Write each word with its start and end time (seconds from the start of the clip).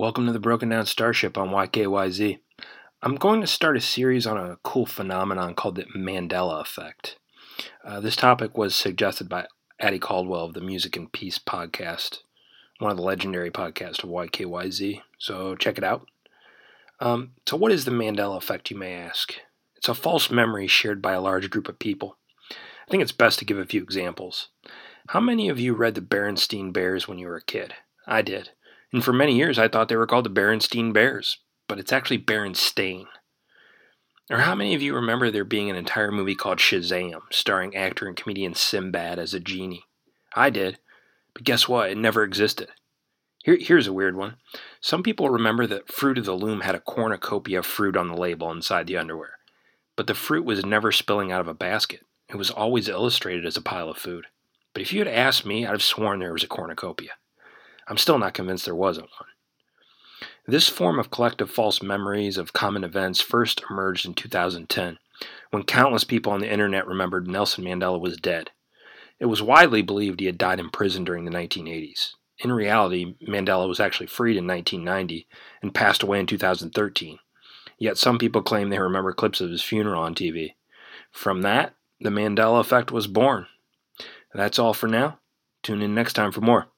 Welcome 0.00 0.24
to 0.28 0.32
the 0.32 0.40
Broken 0.40 0.70
Down 0.70 0.86
Starship 0.86 1.36
on 1.36 1.50
YKYZ. 1.50 2.38
I'm 3.02 3.16
going 3.16 3.42
to 3.42 3.46
start 3.46 3.76
a 3.76 3.82
series 3.82 4.26
on 4.26 4.38
a 4.38 4.56
cool 4.62 4.86
phenomenon 4.86 5.54
called 5.54 5.74
the 5.74 5.84
Mandela 5.94 6.62
Effect. 6.62 7.18
Uh, 7.84 8.00
this 8.00 8.16
topic 8.16 8.56
was 8.56 8.74
suggested 8.74 9.28
by 9.28 9.46
Addie 9.78 9.98
Caldwell 9.98 10.46
of 10.46 10.54
the 10.54 10.62
Music 10.62 10.96
and 10.96 11.12
Peace 11.12 11.38
podcast, 11.38 12.20
one 12.78 12.90
of 12.90 12.96
the 12.96 13.02
legendary 13.02 13.50
podcasts 13.50 14.02
of 14.02 14.08
YKYZ, 14.08 15.02
so 15.18 15.54
check 15.54 15.76
it 15.76 15.84
out. 15.84 16.06
Um, 16.98 17.32
so, 17.46 17.58
what 17.58 17.70
is 17.70 17.84
the 17.84 17.90
Mandela 17.90 18.38
Effect, 18.38 18.70
you 18.70 18.78
may 18.78 18.94
ask? 18.94 19.34
It's 19.76 19.90
a 19.90 19.94
false 19.94 20.30
memory 20.30 20.66
shared 20.66 21.02
by 21.02 21.12
a 21.12 21.20
large 21.20 21.50
group 21.50 21.68
of 21.68 21.78
people. 21.78 22.16
I 22.50 22.90
think 22.90 23.02
it's 23.02 23.12
best 23.12 23.38
to 23.40 23.44
give 23.44 23.58
a 23.58 23.66
few 23.66 23.82
examples. 23.82 24.48
How 25.08 25.20
many 25.20 25.50
of 25.50 25.60
you 25.60 25.74
read 25.74 25.94
the 25.94 26.00
Berenstein 26.00 26.72
Bears 26.72 27.06
when 27.06 27.18
you 27.18 27.26
were 27.26 27.36
a 27.36 27.42
kid? 27.42 27.74
I 28.06 28.22
did. 28.22 28.52
And 28.92 29.04
for 29.04 29.12
many 29.12 29.36
years, 29.36 29.58
I 29.58 29.68
thought 29.68 29.88
they 29.88 29.96
were 29.96 30.06
called 30.06 30.26
the 30.26 30.30
Berenstein 30.30 30.92
Bears, 30.92 31.38
but 31.68 31.78
it's 31.78 31.92
actually 31.92 32.18
Berenstain. 32.18 33.06
Or 34.30 34.38
how 34.38 34.54
many 34.54 34.74
of 34.74 34.82
you 34.82 34.94
remember 34.94 35.30
there 35.30 35.44
being 35.44 35.70
an 35.70 35.76
entire 35.76 36.12
movie 36.12 36.34
called 36.34 36.58
Shazam, 36.58 37.20
starring 37.30 37.76
actor 37.76 38.06
and 38.06 38.16
comedian 38.16 38.54
Sinbad 38.54 39.18
as 39.18 39.34
a 39.34 39.40
genie? 39.40 39.84
I 40.34 40.50
did, 40.50 40.78
but 41.34 41.44
guess 41.44 41.68
what? 41.68 41.90
It 41.90 41.98
never 41.98 42.22
existed. 42.22 42.68
Here, 43.42 43.56
here's 43.58 43.86
a 43.86 43.92
weird 43.92 44.16
one. 44.16 44.36
Some 44.80 45.02
people 45.02 45.30
remember 45.30 45.66
that 45.66 45.90
Fruit 45.92 46.18
of 46.18 46.26
the 46.26 46.34
Loom 46.34 46.60
had 46.60 46.74
a 46.74 46.80
cornucopia 46.80 47.60
of 47.60 47.66
fruit 47.66 47.96
on 47.96 48.08
the 48.08 48.16
label 48.16 48.50
inside 48.52 48.86
the 48.86 48.98
underwear, 48.98 49.38
but 49.96 50.06
the 50.06 50.14
fruit 50.14 50.44
was 50.44 50.64
never 50.64 50.92
spilling 50.92 51.32
out 51.32 51.40
of 51.40 51.48
a 51.48 51.54
basket. 51.54 52.00
It 52.28 52.36
was 52.36 52.50
always 52.50 52.88
illustrated 52.88 53.46
as 53.46 53.56
a 53.56 53.62
pile 53.62 53.88
of 53.88 53.96
food. 53.96 54.26
But 54.72 54.82
if 54.82 54.92
you 54.92 55.00
had 55.00 55.08
asked 55.08 55.44
me, 55.44 55.66
I'd 55.66 55.72
have 55.72 55.82
sworn 55.82 56.20
there 56.20 56.32
was 56.32 56.44
a 56.44 56.48
cornucopia. 56.48 57.12
I'm 57.90 57.98
still 57.98 58.18
not 58.18 58.34
convinced 58.34 58.64
there 58.64 58.74
wasn't 58.74 59.10
one. 59.18 59.28
This 60.46 60.68
form 60.68 61.00
of 61.00 61.10
collective 61.10 61.50
false 61.50 61.82
memories 61.82 62.38
of 62.38 62.52
common 62.52 62.84
events 62.84 63.20
first 63.20 63.62
emerged 63.68 64.06
in 64.06 64.14
2010, 64.14 64.98
when 65.50 65.64
countless 65.64 66.04
people 66.04 66.32
on 66.32 66.38
the 66.40 66.50
internet 66.50 66.86
remembered 66.86 67.26
Nelson 67.26 67.64
Mandela 67.64 68.00
was 68.00 68.16
dead. 68.16 68.52
It 69.18 69.26
was 69.26 69.42
widely 69.42 69.82
believed 69.82 70.20
he 70.20 70.26
had 70.26 70.38
died 70.38 70.60
in 70.60 70.70
prison 70.70 71.02
during 71.02 71.24
the 71.24 71.32
1980s. 71.32 72.12
In 72.38 72.52
reality, 72.52 73.16
Mandela 73.28 73.68
was 73.68 73.80
actually 73.80 74.06
freed 74.06 74.36
in 74.36 74.46
1990 74.46 75.26
and 75.60 75.74
passed 75.74 76.04
away 76.04 76.20
in 76.20 76.26
2013. 76.26 77.18
Yet 77.76 77.98
some 77.98 78.18
people 78.18 78.40
claim 78.40 78.70
they 78.70 78.78
remember 78.78 79.12
clips 79.12 79.40
of 79.40 79.50
his 79.50 79.62
funeral 79.62 80.02
on 80.02 80.14
TV. 80.14 80.54
From 81.10 81.42
that, 81.42 81.74
the 82.00 82.10
Mandela 82.10 82.60
effect 82.60 82.92
was 82.92 83.08
born. 83.08 83.46
That's 84.32 84.60
all 84.60 84.74
for 84.74 84.86
now. 84.86 85.18
Tune 85.64 85.82
in 85.82 85.92
next 85.92 86.12
time 86.12 86.30
for 86.30 86.40
more. 86.40 86.68